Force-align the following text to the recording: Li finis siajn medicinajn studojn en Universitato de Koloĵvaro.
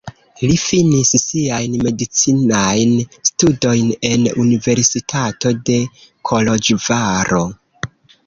Li 0.43 0.53
finis 0.59 1.09
siajn 1.23 1.75
medicinajn 1.87 2.95
studojn 3.29 3.91
en 4.09 4.25
Universitato 4.45 5.53
de 5.71 5.77
Koloĵvaro. 6.31 7.43